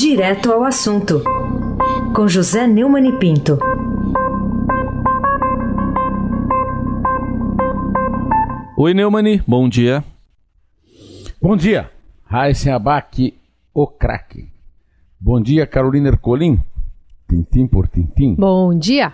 [0.00, 1.22] Direto ao assunto,
[2.16, 3.58] com José Neumann e Pinto.
[8.78, 10.02] Oi, Neumani, bom dia.
[11.38, 11.90] Bom dia,
[12.24, 13.38] Raíssen Abac,
[13.74, 14.48] o craque.
[15.20, 16.58] Bom dia, Carolina Ercolim,
[17.28, 18.36] tintim por tintim.
[18.36, 19.12] Bom dia.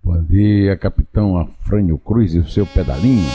[0.00, 3.28] Bom dia, capitão Afrânio Cruz e o seu pedalinho.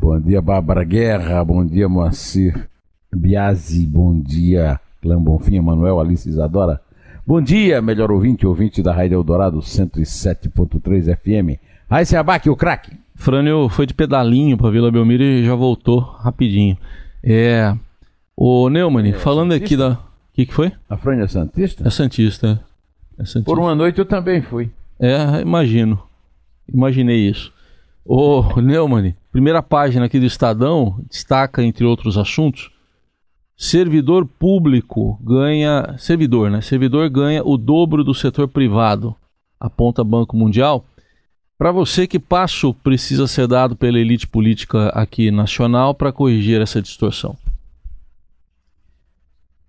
[0.00, 1.44] Bom dia, Bárbara Guerra.
[1.44, 2.68] Bom dia, Moacir
[3.14, 3.86] Biasi.
[3.86, 6.80] Bom dia, Clã Bonfim, Manuel Alice Isadora.
[7.26, 11.60] Bom dia, melhor ouvinte, ouvinte da Rádio Eldorado 107.3 FM.
[11.90, 12.92] Aí se abaque o craque.
[13.16, 16.76] Frânio foi de pedalinho para Vila Belmiro e já voltou rapidinho.
[17.22, 17.74] É.
[18.36, 19.92] O Neumann, é, falando aqui da.
[19.92, 19.98] O
[20.34, 20.70] que, que foi?
[20.88, 21.86] A Frânio é Santista?
[21.86, 22.60] É Santista.
[23.18, 23.42] É Santista.
[23.44, 24.70] Por uma noite eu também fui.
[25.00, 25.98] É, imagino.
[26.72, 27.52] Imaginei isso.
[28.04, 32.70] Ô, Neumann, primeira página aqui do Estadão destaca, entre outros assuntos,
[33.56, 35.96] servidor público ganha.
[35.98, 36.60] Servidor, né?
[36.60, 39.16] Servidor ganha o dobro do setor privado,
[39.58, 40.84] aponta Banco Mundial.
[41.58, 46.82] Para você, que passo precisa ser dado pela elite política aqui nacional para corrigir essa
[46.82, 47.34] distorção?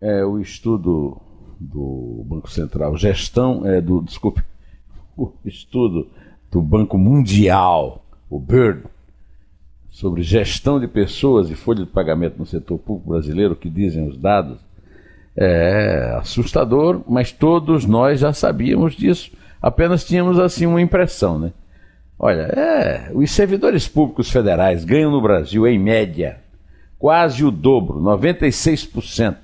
[0.02, 1.18] É o estudo
[1.60, 4.44] do Banco Central, gestão é do, desculpe,
[5.16, 6.08] o estudo
[6.52, 8.84] do Banco Mundial, o BIRD,
[9.98, 14.16] sobre gestão de pessoas e folha de pagamento no setor público brasileiro, que dizem os
[14.16, 14.60] dados,
[15.36, 21.52] é assustador, mas todos nós já sabíamos disso, apenas tínhamos assim uma impressão, né?
[22.20, 26.42] Olha, é, os servidores públicos federais ganham no Brasil, em média,
[27.00, 29.36] quase o dobro, 96%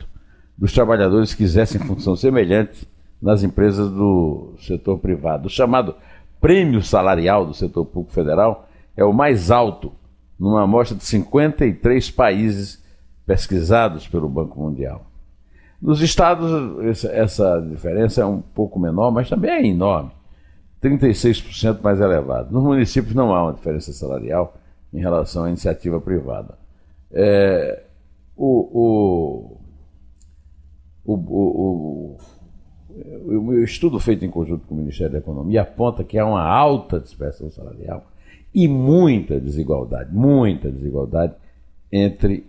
[0.55, 2.87] dos trabalhadores que exercem função semelhante
[3.19, 5.47] nas empresas do setor privado.
[5.47, 5.95] O chamado
[6.39, 9.91] prêmio salarial do setor público federal é o mais alto
[10.39, 12.83] numa amostra de 53 países
[13.25, 15.05] pesquisados pelo Banco Mundial.
[15.81, 20.11] Nos estados, essa diferença é um pouco menor, mas também é enorme.
[20.81, 22.51] 36% mais elevado.
[22.51, 24.57] Nos municípios não há uma diferença salarial
[24.93, 26.57] em relação à iniciativa privada.
[27.11, 27.83] É,
[28.35, 29.59] o,
[31.05, 32.17] o, o,
[33.25, 36.99] o, estudo feito em conjunto com o Ministério da Economia aponta que há uma alta
[36.99, 38.05] dispersão salarial
[38.53, 41.33] e muita desigualdade, muita desigualdade
[41.91, 42.45] entre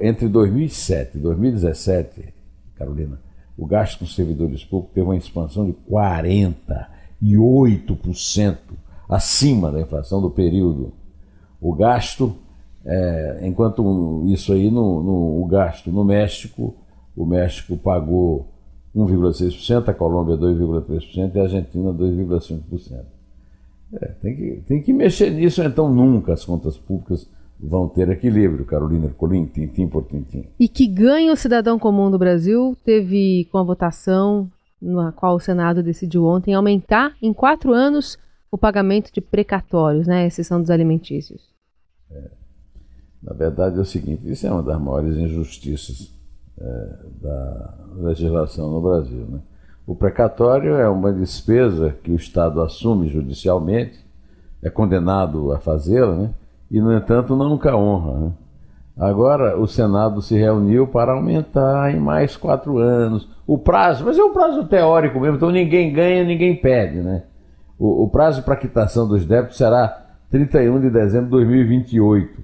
[0.00, 2.34] Entre 2007 e 2017,
[2.76, 3.18] Carolina,
[3.60, 8.56] o gasto com servidores públicos teve uma expansão de 48%
[9.06, 10.94] acima da inflação do período.
[11.60, 12.34] O gasto,
[12.82, 16.74] é, enquanto isso aí, no, no, o gasto no México,
[17.14, 18.48] o México pagou
[18.96, 23.04] 1,6%, a Colômbia 2,3% e a Argentina 2,5%.
[23.92, 27.28] É, tem, que, tem que mexer nisso, então nunca as contas públicas
[27.62, 30.46] vão ter equilíbrio, Carolina Ercolim, tintim por tintim.
[30.58, 35.40] E que ganho o cidadão comum do Brasil teve com a votação na qual o
[35.40, 38.18] Senado decidiu ontem aumentar em quatro anos
[38.50, 41.50] o pagamento de precatórios, né, a exceção dos alimentícios.
[42.10, 42.30] É.
[43.22, 46.12] Na verdade é o seguinte, isso é uma das maiores injustiças
[46.58, 49.26] é, da legislação no Brasil.
[49.28, 49.40] Né?
[49.86, 53.98] O precatório é uma despesa que o Estado assume judicialmente,
[54.62, 56.34] é condenado a fazê-la, né?
[56.70, 58.18] E, no entanto, nunca honra.
[58.18, 58.32] Né?
[58.96, 64.22] Agora, o Senado se reuniu para aumentar em mais quatro anos o prazo, mas é
[64.22, 66.98] um prazo teórico mesmo, então ninguém ganha, ninguém perde.
[66.98, 67.24] Né?
[67.78, 72.42] O, o prazo para quitação dos débitos será 31 de dezembro de 2028.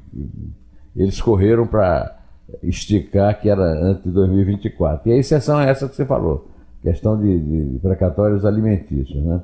[0.96, 2.16] Eles correram para
[2.62, 5.08] esticar que era antes de 2024.
[5.08, 6.48] E a exceção é essa que você falou,
[6.82, 9.22] questão de, de precatórios alimentícios.
[9.22, 9.40] Né?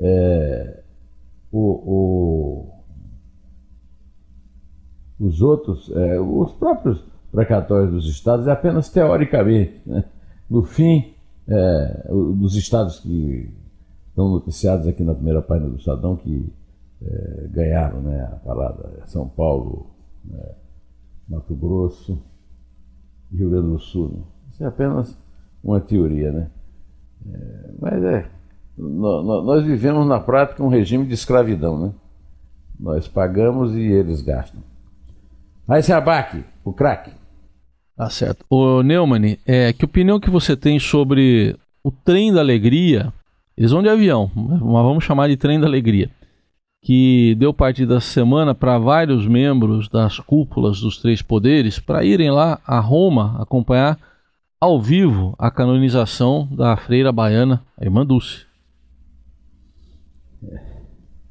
[0.00, 0.80] É,
[1.52, 2.73] o, o,
[5.24, 9.80] os outros, é, os próprios precatórios dos estados é apenas teoricamente.
[9.86, 10.04] Né?
[10.48, 11.14] No fim,
[11.48, 13.50] é, dos estados que
[14.08, 16.52] estão noticiados aqui na primeira página do Estadão, que
[17.02, 19.90] é, ganharam né, a parada, São Paulo,
[20.24, 20.54] né,
[21.28, 22.18] Mato Grosso,
[23.32, 24.10] Rio Grande do Sul.
[24.10, 24.22] Né?
[24.52, 25.18] Isso é apenas
[25.62, 26.50] uma teoria, né?
[27.26, 28.30] É, mas é,
[28.76, 31.92] nós vivemos na prática um regime de escravidão, né?
[32.78, 34.60] Nós pagamos e eles gastam.
[35.68, 37.10] Aí se abaque, o craque.
[37.96, 38.44] Tá certo.
[38.50, 43.12] Ô Neumann, é, que opinião que você tem sobre o trem da alegria?
[43.56, 46.10] Eles vão de avião, mas vamos chamar de trem da alegria
[46.84, 52.30] que deu partida essa semana para vários membros das cúpulas dos três poderes para irem
[52.30, 53.98] lá a Roma acompanhar
[54.60, 58.44] ao vivo a canonização da freira baiana, a irmã Dulce.
[60.42, 60.60] É,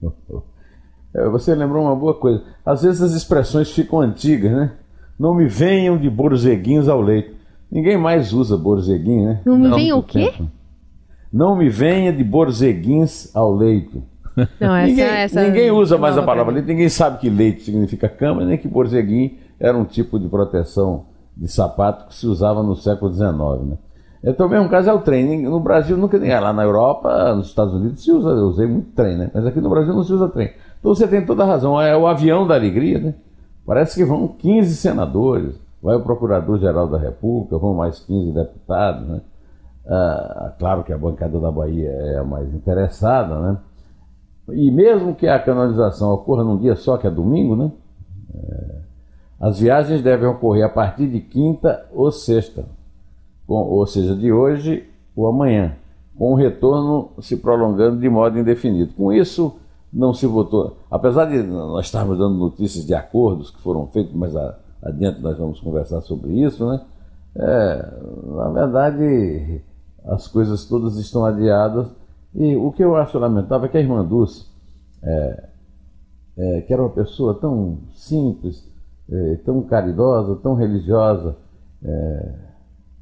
[1.31, 2.43] você lembrou uma boa coisa.
[2.65, 4.71] Às vezes as expressões ficam antigas, né?
[5.19, 7.35] Não me venham de borzeguinhos ao leito.
[7.71, 9.41] Ninguém mais usa borzeguinho, né?
[9.45, 10.31] Não me venha o quê?
[10.31, 10.49] Tempo.
[11.31, 14.03] Não me venha de borzeguins ao leito.
[14.59, 18.09] Não, essa, ninguém, essa ninguém usa mais a palavra leite, ninguém sabe que leite significa
[18.09, 21.05] cama, nem que borzeguim era um tipo de proteção
[21.37, 23.31] de sapato que se usava no século XIX.
[23.69, 23.77] Né?
[24.23, 25.43] Então, o mesmo caso é o trem.
[25.43, 28.91] No Brasil, nunca nem lá na Europa, nos Estados Unidos se usa, eu usei muito
[28.91, 29.31] trem, né?
[29.33, 30.51] Mas aqui no Brasil não se usa trem.
[30.83, 33.13] Então você tem toda a razão, é o avião da alegria, né?
[33.65, 39.21] Parece que vão 15 senadores, vai o Procurador-Geral da República, vão mais 15 deputados, né?
[39.87, 43.57] Ah, claro que a bancada da Bahia é a mais interessada, né?
[44.49, 47.71] E mesmo que a canonização ocorra num dia só, que é domingo, né?
[48.35, 48.75] É,
[49.39, 52.65] as viagens devem ocorrer a partir de quinta ou sexta,
[53.47, 54.85] ou seja, de hoje
[55.15, 55.77] ou amanhã,
[56.17, 58.91] com o retorno se prolongando de modo indefinido.
[58.97, 59.62] Com isso,
[59.93, 60.77] não se votou.
[60.89, 64.35] Apesar de nós estarmos dando notícias de acordos que foram feitos, mas
[64.81, 66.81] adiante nós vamos conversar sobre isso, né?
[67.35, 67.93] É,
[68.25, 69.61] na verdade,
[70.05, 71.87] as coisas todas estão adiadas
[72.35, 74.45] e o que eu acho lamentável é que a irmã Dulce,
[75.01, 75.43] é,
[76.37, 78.67] é, que era uma pessoa tão simples,
[79.09, 81.35] é, tão caridosa, tão religiosa,
[81.83, 82.33] é,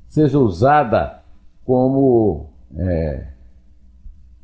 [0.09, 1.21] seja usada
[1.65, 3.27] como é,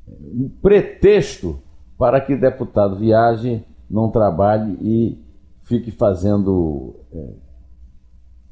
[0.07, 1.59] um pretexto
[1.97, 5.25] para que deputado viaje, não trabalhe e
[5.63, 7.33] fique fazendo é,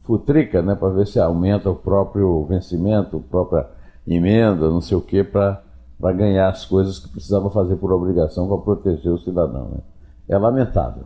[0.02, 3.68] futrica, né, para ver se aumenta o próprio vencimento, a própria
[4.08, 5.64] emenda, não sei o para
[6.00, 9.70] para ganhar as coisas que precisava fazer por obrigação para proteger o cidadão.
[9.70, 9.78] Né?
[10.28, 11.06] É lamentável.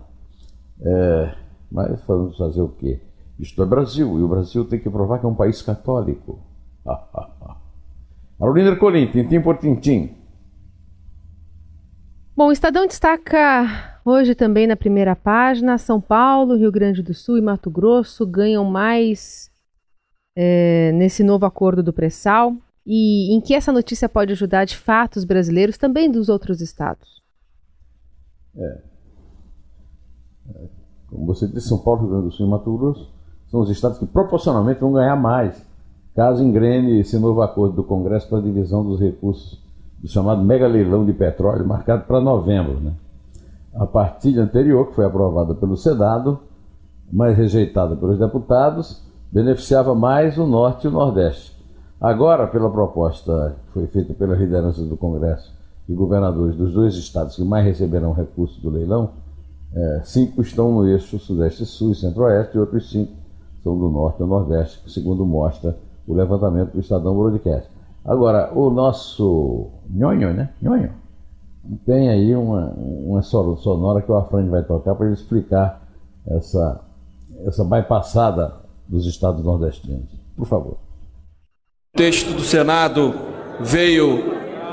[0.81, 1.35] É,
[1.71, 2.99] mas vamos fazer o quê?
[3.37, 6.39] Isto é Brasil, e o Brasil tem que provar que é um país católico.
[8.39, 10.15] Carolina Ercolim, tintim por tintim.
[12.39, 17.37] Bom, o Estadão destaca hoje também na primeira página: São Paulo, Rio Grande do Sul
[17.37, 19.51] e Mato Grosso ganham mais
[20.37, 22.55] é, nesse novo acordo do pré-sal
[22.87, 27.21] e em que essa notícia pode ajudar de fato os brasileiros, também dos outros estados?
[28.55, 28.81] É.
[30.55, 30.69] é.
[31.09, 33.13] Como você disse, São Paulo, Rio Grande do Sul e Mato Grosso
[33.51, 35.61] são os estados que proporcionalmente vão ganhar mais,
[36.15, 39.67] caso engrene esse novo acordo do Congresso para a divisão dos recursos
[40.01, 42.79] do chamado mega leilão de petróleo, marcado para novembro.
[42.79, 42.93] Né?
[43.75, 46.39] A partilha anterior, que foi aprovada pelo Senado,
[47.11, 51.57] mas rejeitada pelos deputados, beneficiava mais o Norte e o Nordeste.
[51.99, 55.53] Agora, pela proposta que foi feita pela liderança do Congresso
[55.87, 59.11] e governadores dos dois estados que mais receberão recursos do leilão,
[59.73, 63.11] é, cinco estão no eixo Sudeste-Sul e Centro-Oeste e outros cinco
[63.63, 65.77] são do Norte e Nordeste, segundo mostra
[66.07, 67.69] o levantamento do Estadão Broadcast.
[68.09, 70.49] Agora, o nosso nhonho, né?
[70.59, 70.91] Nhonho,
[71.85, 75.79] tem aí uma, uma sonora que o Afrânio vai tocar para ele explicar
[76.27, 76.81] essa,
[77.45, 78.55] essa bypassada
[78.87, 80.09] dos estados nordestinos.
[80.35, 80.77] Por favor.
[81.93, 83.13] O texto do Senado
[83.59, 84.23] veio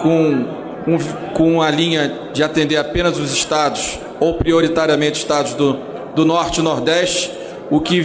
[0.00, 5.76] com, um, com a linha de atender apenas os estados, ou prioritariamente estados do,
[6.14, 7.30] do Norte e Nordeste,
[7.70, 8.00] o que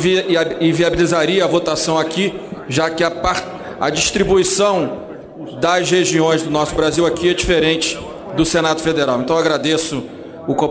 [0.60, 3.12] inviabilizaria a votação aqui já que a,
[3.80, 5.00] a distribuição
[5.60, 8.00] das regiões do nosso Brasil aqui é diferente
[8.36, 9.21] do Senado Federal.
[9.21, 10.03] Então agradeço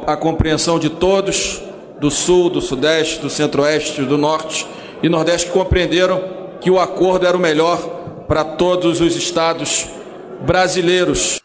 [0.06, 1.62] a compreensão de todos,
[2.00, 4.66] do Sul, do Sudeste, do Centro-Oeste, do Norte
[5.02, 6.22] e Nordeste, que compreenderam
[6.60, 7.78] que o acordo era o melhor
[8.26, 9.88] para todos os estados
[10.46, 11.40] brasileiros.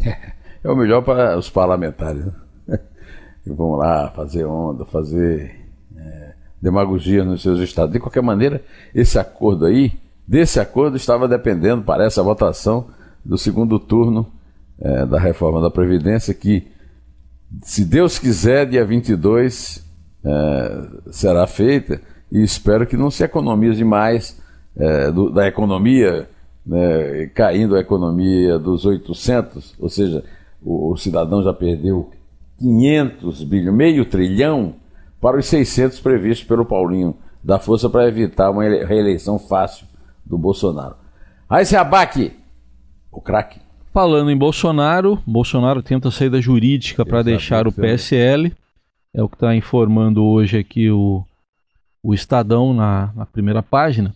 [0.62, 2.22] É o melhor para os parlamentares.
[2.66, 2.78] Né?
[3.42, 5.58] Que vão lá fazer onda, fazer
[5.96, 7.94] é, demagogia nos seus estados.
[7.94, 8.62] De qualquer maneira,
[8.94, 9.98] esse acordo aí,
[10.30, 12.86] desse acordo estava dependendo, parece, a votação
[13.24, 14.32] do segundo turno
[14.78, 16.68] é, da reforma da Previdência, que,
[17.62, 19.84] se Deus quiser, dia 22
[20.24, 24.40] é, será feita, e espero que não se economize mais
[24.76, 26.30] é, do, da economia,
[26.64, 30.22] né, caindo a economia dos 800, ou seja,
[30.62, 32.08] o, o cidadão já perdeu
[32.56, 34.76] 500 bilhões, meio trilhão,
[35.20, 39.89] para os 600 previstos pelo Paulinho da Força para evitar uma reeleição fácil
[40.30, 40.94] do Bolsonaro.
[41.48, 42.32] Aí se abaque,
[43.10, 43.60] o craque.
[43.92, 48.54] Falando em Bolsonaro, Bolsonaro tenta saída jurídica para deixar o PSL.
[49.12, 51.24] É o que está informando hoje aqui o,
[52.00, 54.14] o Estadão na, na primeira página.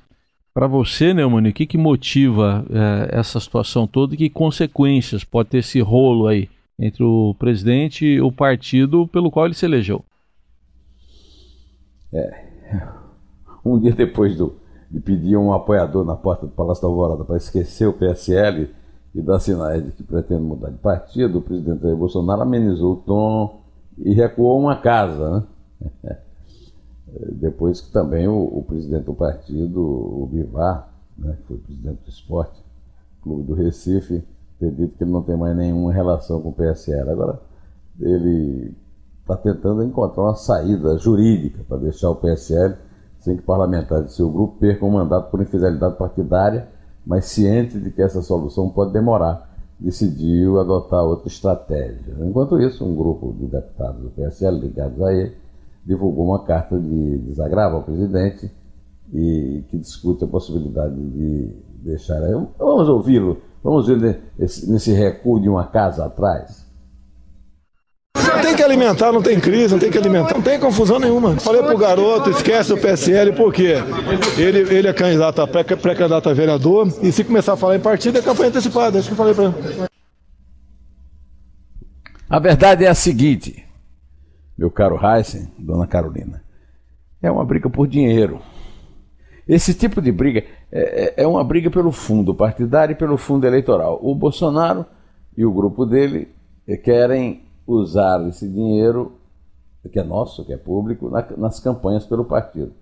[0.55, 5.49] Para você, Neumann, o que, que motiva é, essa situação toda e que consequências pode
[5.49, 10.05] ter esse rolo aí entre o presidente e o partido pelo qual ele se elegeu?
[12.13, 12.45] É.
[13.67, 14.55] Um dia depois do,
[14.91, 18.71] de pedir um apoiador na porta do Palácio da Alvorada para esquecer o PSL
[19.15, 22.97] e dar sinais de que pretende mudar de partido, o presidente Jair Bolsonaro amenizou o
[22.97, 23.61] tom
[23.99, 25.47] e recuou uma casa.
[26.03, 26.19] Né?
[27.33, 32.11] Depois que também o, o, presidente do partido, o Bivar, né, que foi presidente do
[32.11, 32.61] esporte,
[33.23, 34.25] Clube do Recife,
[34.59, 37.11] ter dito que ele não tem mais nenhuma relação com o PSL.
[37.11, 37.41] Agora,
[38.01, 38.75] ele
[39.21, 42.75] está tentando encontrar uma saída jurídica para deixar o PSL
[43.25, 46.69] sem que parlamentares de seu grupo percam o mandato por infidelidade partidária
[47.07, 52.15] mas ciente de que essa solução pode demorar, decidiu adotar outra estratégia.
[52.21, 55.37] Enquanto isso, um grupo de deputados do PSL ligados a ele
[55.85, 58.51] divulgou uma carta de desagravo ao presidente
[59.13, 62.21] e que discute a possibilidade de deixar.
[62.59, 66.64] Vamos ouvi-lo, vamos ver nesse, recuo de uma casa atrás
[68.55, 71.37] que alimentar, não tem crise, não tem que alimentar, não tem confusão nenhuma.
[71.37, 73.77] Falei pro garoto, esquece o PSL, por quê?
[74.37, 78.19] Ele, ele é candidato a pré-candidato a vereador, e se começar a falar em partido,
[78.19, 79.89] é campanha antecipada, é isso que eu falei para ele.
[82.29, 83.65] A verdade é a seguinte,
[84.57, 86.43] meu caro Heisen, dona Carolina,
[87.23, 88.41] é uma briga por dinheiro.
[89.47, 90.43] Esse tipo de briga
[90.73, 93.99] é, é, é uma briga pelo fundo partidário e pelo fundo eleitoral.
[94.03, 94.87] O Bolsonaro
[95.37, 96.29] e o grupo dele
[96.83, 99.13] querem usar esse dinheiro,
[99.91, 102.73] que é nosso, que é público, na, nas campanhas pelo partido.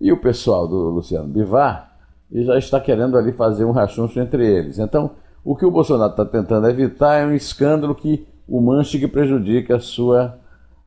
[0.00, 1.96] E o pessoal do Luciano Bivar
[2.30, 4.78] já está querendo ali fazer um rachuncho entre eles.
[4.78, 5.12] Então,
[5.44, 9.76] o que o Bolsonaro está tentando evitar é um escândalo que o manche que prejudica
[9.76, 10.38] a sua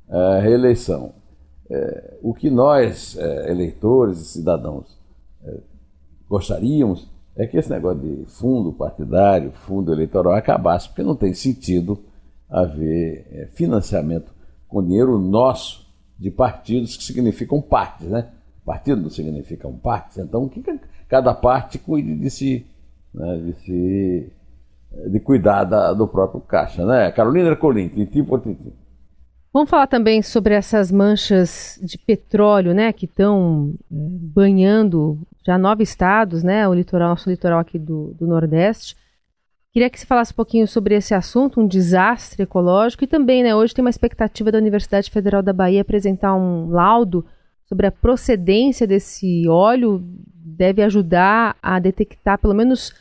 [0.07, 1.13] uh, reeleição.
[1.69, 4.97] É, o que nós, é, eleitores e cidadãos,
[5.43, 5.57] é,
[6.29, 11.97] gostaríamos é que esse negócio de fundo partidário, fundo eleitoral acabasse, porque não tem sentido
[12.55, 14.33] haver é, financiamento
[14.67, 15.85] com dinheiro nosso
[16.17, 18.29] de partidos que significam partes, né?
[18.65, 20.63] Partido não significa um parte, então que
[21.09, 22.65] cada parte cuide de si,
[23.13, 23.37] né?
[23.37, 24.31] de se
[25.11, 27.11] de cuidar da, do próprio caixa, né?
[27.11, 28.71] Carolina Ercolim, tintim por tintim.
[29.53, 35.81] Vamos falar também sobre essas manchas de petróleo, né, que estão é, banhando já nove
[35.83, 38.97] estados, né, o litoral, nosso litoral aqui do, do Nordeste.
[39.75, 43.53] Queria que você falasse um pouquinho sobre esse assunto, um desastre ecológico, e também, né,
[43.53, 47.25] hoje tem uma expectativa da Universidade Federal da Bahia apresentar um laudo
[47.65, 50.01] sobre a procedência desse óleo,
[50.33, 52.93] deve ajudar a detectar pelo menos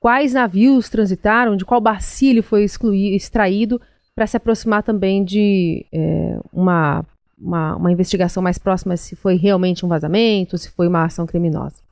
[0.00, 3.78] quais navios transitaram, de qual bacilho foi excluído, extraído,
[4.14, 7.04] para se aproximar também de é, uma,
[7.38, 11.82] uma, uma investigação mais próxima se foi realmente um vazamento, se foi uma ação criminosa.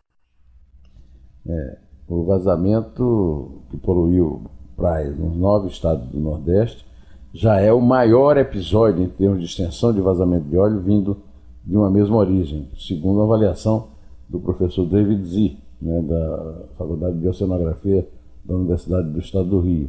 [1.47, 4.43] É, o vazamento que poluiu
[4.76, 6.85] praias nos nove estados do Nordeste
[7.33, 11.19] já é o maior episódio em termos de extensão de vazamento de óleo vindo
[11.64, 13.87] de uma mesma origem, segundo a avaliação
[14.29, 18.05] do professor David Z, né, da Faculdade de Biocenografia
[18.45, 19.88] da Universidade do Estado do Rio.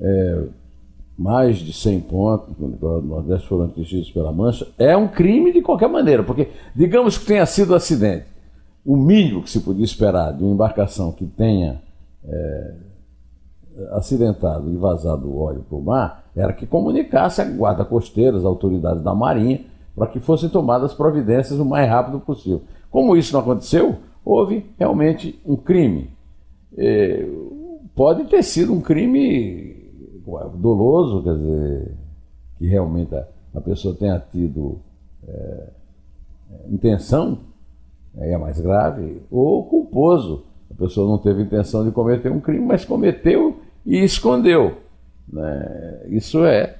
[0.00, 0.44] É,
[1.18, 4.68] mais de 100 pontos no litoral do Nordeste foram atingidos pela mancha.
[4.78, 8.37] É um crime de qualquer maneira, porque digamos que tenha sido um acidente
[8.84, 11.82] o mínimo que se podia esperar de uma embarcação que tenha
[12.24, 12.74] é,
[13.92, 18.44] acidentado e vazado o óleo para o mar era que comunicasse a guarda costeira, as
[18.44, 22.62] autoridades da Marinha, para que fossem tomadas providências o mais rápido possível.
[22.90, 26.10] Como isso não aconteceu, houve realmente um crime.
[26.76, 27.26] É,
[27.94, 29.76] pode ter sido um crime
[30.54, 31.94] doloso, quer dizer,
[32.58, 34.78] que realmente a, a pessoa tenha tido
[35.26, 35.70] é,
[36.68, 37.40] intenção,
[38.18, 40.44] aí é mais grave, ou culposo.
[40.70, 44.76] A pessoa não teve intenção de cometer um crime, mas cometeu e escondeu.
[45.32, 46.06] Né?
[46.08, 46.76] Isso é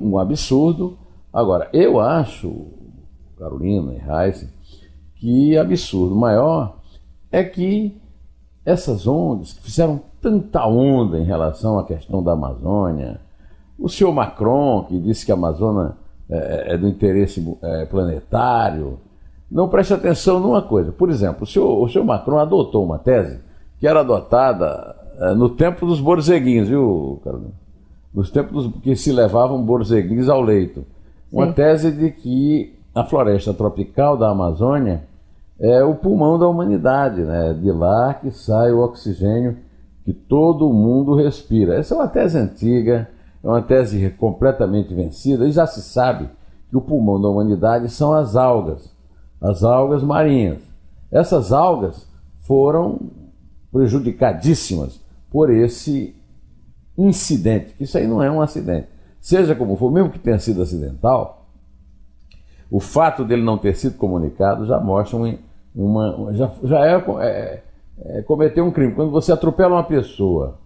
[0.00, 0.96] um absurdo.
[1.32, 2.66] Agora, eu acho,
[3.38, 4.48] Carolina e Reis,
[5.16, 6.78] que absurdo maior
[7.30, 8.00] é que
[8.64, 13.20] essas ONGs que fizeram tanta onda em relação à questão da Amazônia,
[13.78, 15.94] o senhor Macron, que disse que a Amazônia
[16.28, 18.98] é, é do interesse é, planetário,
[19.50, 20.92] não preste atenção numa coisa.
[20.92, 23.40] Por exemplo, o senhor, o senhor Macron adotou uma tese
[23.78, 27.52] que era adotada é, no tempo dos borzeguins, viu, Carolina?
[28.12, 30.84] Nos tempos dos, que se levavam borzeguins ao leito.
[31.32, 31.52] Uma Sim.
[31.52, 35.04] tese de que a floresta tropical da Amazônia
[35.60, 37.52] é o pulmão da humanidade, né?
[37.52, 39.56] De lá que sai o oxigênio
[40.04, 41.74] que todo mundo respira.
[41.74, 43.08] Essa é uma tese antiga,
[43.42, 46.30] é uma tese completamente vencida, e já se sabe
[46.70, 48.90] que o pulmão da humanidade são as algas,
[49.40, 50.58] as algas marinhas.
[51.10, 52.06] Essas algas
[52.40, 52.98] foram
[53.72, 56.14] prejudicadíssimas por esse
[56.96, 58.88] incidente, que isso aí não é um acidente.
[59.20, 61.46] Seja como for, mesmo que tenha sido acidental,
[62.70, 65.34] o fato dele não ter sido comunicado já mostra uma.
[65.74, 67.62] uma já, já é, é,
[68.00, 68.94] é cometer um crime.
[68.94, 70.58] Quando você atropela uma pessoa,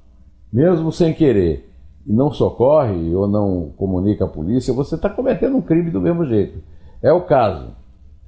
[0.52, 1.70] mesmo sem querer,
[2.06, 6.24] e não socorre ou não comunica a polícia, você está cometendo um crime do mesmo
[6.26, 6.58] jeito.
[7.00, 7.70] É o caso.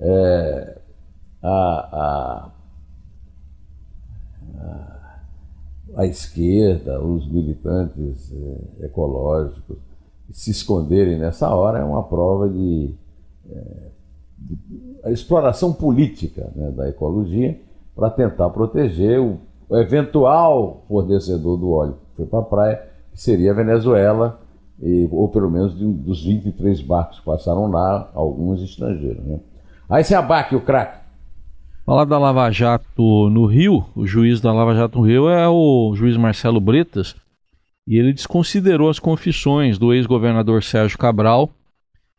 [0.01, 0.79] É,
[1.43, 1.51] a,
[1.93, 2.51] a,
[5.97, 9.77] a, esquerda, os militantes é, ecológicos,
[10.33, 12.93] se esconderem nessa hora é uma prova de,
[13.51, 13.89] é,
[14.39, 17.61] de exploração política né, da ecologia
[17.95, 23.21] para tentar proteger o, o eventual fornecedor do óleo que foi para a praia que
[23.21, 24.41] seria a Venezuela,
[24.81, 29.25] e, ou pelo menos de, dos 23 barcos que passaram lá, alguns estrangeiros.
[29.25, 29.39] Né?
[29.89, 30.99] Aí se abaque o craque.
[31.85, 35.95] Falar da Lava Jato no Rio, o juiz da Lava Jato no Rio é o
[35.95, 37.15] juiz Marcelo Bretas,
[37.87, 41.51] e ele desconsiderou as confissões do ex-governador Sérgio Cabral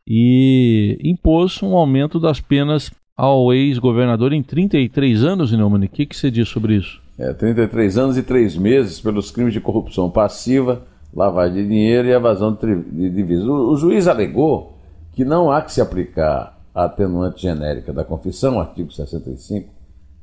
[0.08, 5.86] e impôs um aumento das penas ao ex-governador em 33 anos, Neumann.
[5.86, 7.02] O que, que você diz sobre isso?
[7.18, 12.12] é, 33 anos e 3 meses pelos crimes de corrupção passiva, lavagem de dinheiro e
[12.12, 13.46] evasão de divisas.
[13.46, 14.78] O, o juiz alegou
[15.14, 19.74] que não há que se aplicar atenuante genérica da confissão, artigo 65,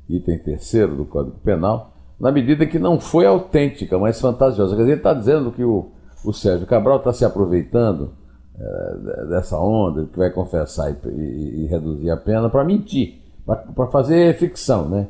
[0.08, 4.76] item 3 do Código Penal, na medida que não foi autêntica, mas fantasiosa.
[4.76, 5.90] Quer dizer, ele está dizendo que o,
[6.22, 8.12] o Sérgio Cabral está se aproveitando
[8.60, 13.86] é, dessa onda, que vai confessar e, e, e reduzir a pena, para mentir, para
[13.88, 15.08] fazer ficção, né?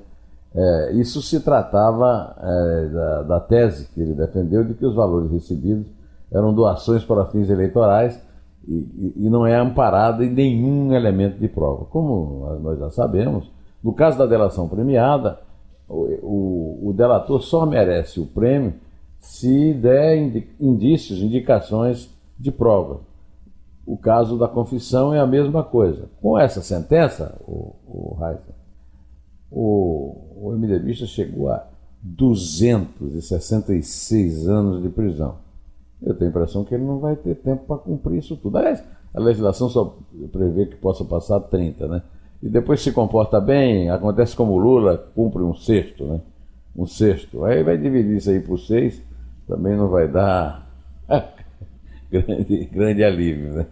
[0.55, 5.31] É, isso se tratava é, da, da, tese que ele defendeu de que os valores
[5.31, 5.87] recebidos
[6.31, 8.21] eram doações para fins eleitorais
[8.67, 11.87] e, e, não é amparado em nenhum elemento de prova.
[11.87, 13.51] Como nós já sabemos,
[13.83, 15.41] no caso da delação premiada,
[15.89, 18.75] o, o, o delator só merece o prêmio
[19.19, 20.17] se der
[20.61, 23.01] indícios, indicações de prova.
[23.87, 26.11] O caso da confissão é a mesma coisa.
[26.21, 28.19] Com essa sentença, o, o
[29.51, 31.67] o, o MDBista chegou a
[32.03, 35.37] 266 anos de prisão.
[36.05, 38.59] Eu tenho a impressão que ele não vai ter tempo para cumprir isso tudo.
[38.59, 38.83] Aliás,
[39.15, 39.97] a legislação só
[40.33, 42.03] prevê que possa passar 30, né?
[42.43, 46.21] E depois se comporta bem, acontece como o Lula, cumpre um sexto, né?
[46.77, 47.45] Um sexto.
[47.45, 49.01] Aí vai dividir isso aí por seis,
[49.47, 50.67] também não vai dar
[52.11, 53.67] grande, grande alívio, né?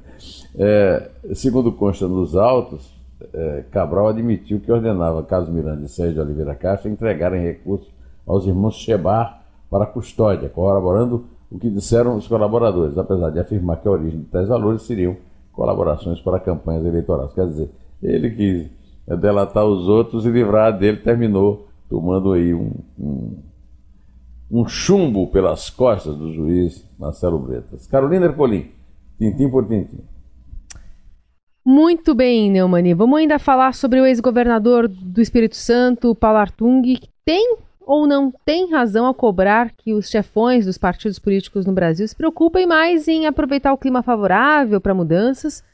[0.57, 2.95] É, segundo consta nos autos,
[3.35, 7.88] é, Cabral admitiu que ordenava Carlos Miranda e Sérgio Oliveira Castro entregarem recursos
[8.27, 13.89] aos irmãos Chebar para custódia, corroborando o que disseram os colaboradores, apesar de afirmar que
[13.89, 15.17] a origem de tais valores seriam
[15.53, 17.33] colaborações para campanhas eleitorais.
[17.33, 17.71] Quer dizer,
[18.03, 18.71] ele quis
[19.19, 23.39] delatar os outros e livrar dele, terminou tomando aí um, um,
[24.51, 27.87] um chumbo pelas costas do juiz Marcelo Bretas.
[27.89, 28.71] Carolina Ercolim,
[29.19, 29.99] tintim por tintim.
[31.65, 32.95] Muito bem, Neumani.
[32.95, 37.57] Vamos ainda falar sobre o ex-governador do Espírito Santo, Paulo Artung, que tem
[37.90, 42.14] ou não tem razão a cobrar que os chefões dos partidos políticos no Brasil se
[42.14, 45.64] preocupem mais em aproveitar o clima favorável para mudanças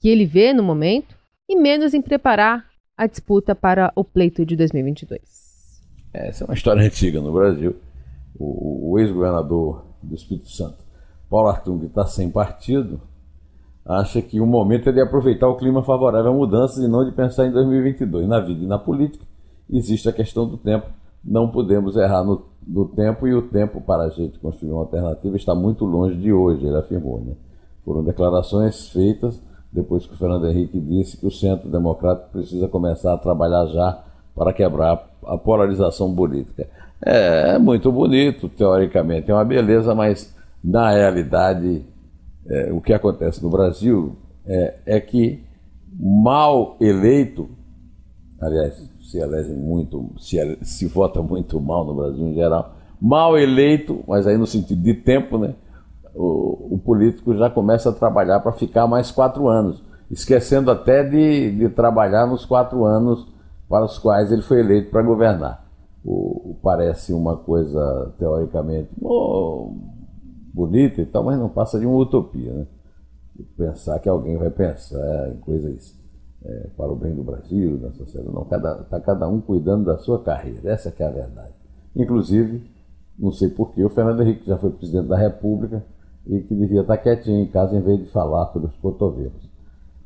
[0.00, 1.14] que ele vê no momento
[1.46, 2.64] e menos em preparar
[2.96, 5.20] a disputa para o pleito de 2022.
[6.14, 7.76] Essa é uma história antiga no Brasil.
[8.34, 10.82] O, o ex-governador do Espírito Santo,
[11.28, 12.98] Paulo Artung, está sem partido
[13.84, 17.12] acha que o momento é de aproveitar o clima favorável a mudanças e não de
[17.12, 19.26] pensar em 2022, na vida e na política.
[19.68, 20.97] existe a questão do tempo.
[21.24, 25.36] Não podemos errar no, no tempo e o tempo para a gente construir uma alternativa
[25.36, 27.20] está muito longe de hoje, ele afirmou.
[27.20, 27.32] Né?
[27.84, 29.40] Foram declarações feitas
[29.72, 34.02] depois que o Fernando Henrique disse que o Centro Democrático precisa começar a trabalhar já
[34.34, 36.68] para quebrar a polarização política.
[37.04, 41.84] É, é muito bonito, teoricamente, é uma beleza, mas na realidade
[42.48, 45.44] é, o que acontece no Brasil é, é que
[45.98, 47.48] mal eleito,
[48.40, 54.04] aliás, se elege muito, se, se vota muito mal no Brasil em geral, mal eleito,
[54.06, 55.54] mas aí no sentido de tempo, né?
[56.14, 61.52] O, o político já começa a trabalhar para ficar mais quatro anos, esquecendo até de,
[61.52, 63.26] de trabalhar nos quatro anos
[63.66, 65.66] para os quais ele foi eleito para governar.
[66.04, 69.72] O, parece uma coisa teoricamente oh,
[70.52, 72.66] bonita e tal, mas não passa de uma utopia, né?
[73.56, 75.96] Pensar que alguém vai pensar em coisas
[76.44, 78.34] é, para o bem do Brasil, da sociedade.
[78.34, 81.54] Não, está cada, cada um cuidando da sua carreira, essa é a verdade.
[81.94, 82.68] Inclusive,
[83.18, 85.84] não sei porquê, o Fernando Henrique já foi presidente da República
[86.26, 89.48] e que devia estar quietinho em casa em vez de falar pelos cotovelos.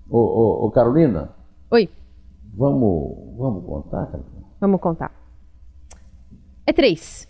[0.09, 1.31] Ô, ô, ô Carolina.
[1.71, 1.88] Oi.
[2.55, 4.42] Vamos, vamos contar, Carolina?
[4.61, 5.12] Vamos contar.
[6.66, 7.27] É três.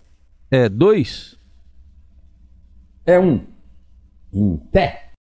[0.51, 1.37] É dois?
[3.05, 3.41] É um.
[4.31, 5.02] Em pé.